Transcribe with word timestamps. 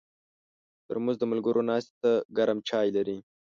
ترموز 0.87 1.15
د 1.19 1.23
ملګرو 1.31 1.61
ناستې 1.69 1.95
ته 2.01 2.11
ګرم 2.37 2.57
چای 2.69 2.87
لري. 2.97 3.17